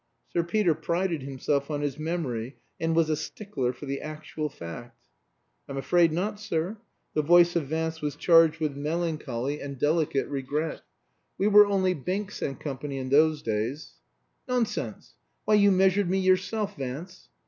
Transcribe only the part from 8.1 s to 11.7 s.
charged with melancholy and delicate regret. "We were